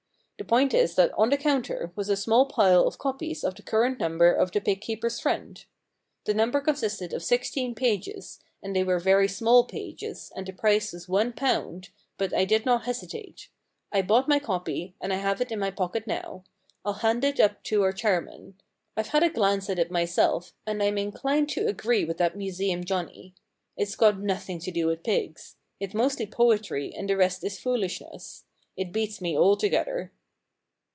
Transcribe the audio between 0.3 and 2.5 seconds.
The point is that on the counter was a small